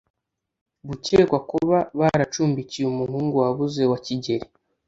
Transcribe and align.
gukekwa 0.87 1.39
kuba 1.49 1.77
baracumbikiye 1.99 2.85
umuhungu 2.87 3.35
wabuze 3.43 3.81
wa 3.91 3.97
kigeri 4.05 4.47